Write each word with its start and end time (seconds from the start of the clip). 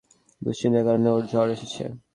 দুশ্চিন্তার 0.41 0.85
কারণে 0.87 1.09
ওর 1.11 1.23
জ্বর 1.31 1.47
এসেছে। 1.55 1.83